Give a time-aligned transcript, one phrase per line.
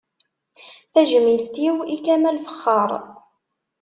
[0.93, 2.91] Tajmilt-iw i Kamal Fexxaṛ.